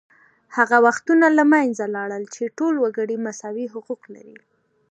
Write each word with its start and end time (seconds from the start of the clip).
هغه 0.57 0.77
وختونه 0.87 1.27
له 1.37 1.43
منځه 1.53 1.83
لاړل 1.95 2.23
چې 2.35 2.53
ټول 2.57 2.73
وګړي 2.83 3.17
مساوي 3.25 3.65
حقوق 3.73 4.01
لري 4.15 4.37